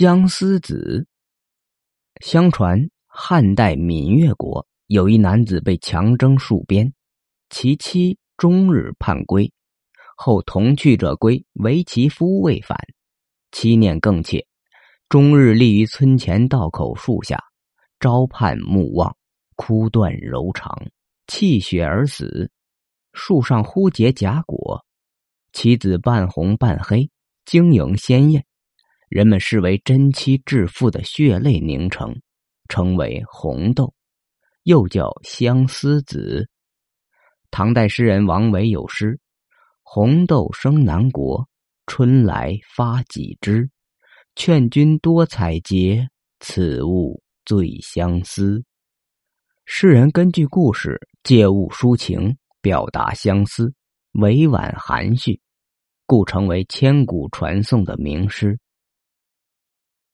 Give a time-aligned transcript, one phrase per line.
[0.00, 1.08] 相思子。
[2.20, 6.92] 相传汉代闽越国有一男子被强征戍边，
[7.50, 9.52] 其妻终日盼归，
[10.16, 12.78] 后同去者归，唯其夫未返，
[13.50, 14.46] 妻念更切，
[15.08, 17.42] 终日立于村前道口树下，
[17.98, 19.16] 朝盼暮望，
[19.56, 20.80] 哭断柔肠，
[21.26, 22.48] 气血而死。
[23.14, 24.86] 树上忽结荚果，
[25.52, 27.10] 其子半红半黑，
[27.44, 28.44] 晶莹鲜艳。
[29.08, 32.20] 人们视为真妻致富的血泪凝成，
[32.68, 33.94] 称为红豆，
[34.64, 36.48] 又叫相思子。
[37.50, 39.18] 唐代诗人王维有诗
[39.82, 41.48] ：“红豆生南国，
[41.86, 43.70] 春来发几枝。
[44.36, 46.06] 劝君多采撷，
[46.40, 48.62] 此物最相思。”
[49.64, 53.72] 诗人根据故事借物抒情，表达相思，
[54.12, 55.40] 委婉含蓄，
[56.04, 58.58] 故成为千古传颂的名诗。